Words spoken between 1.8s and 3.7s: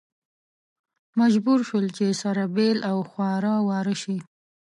چې سره بېل او خواره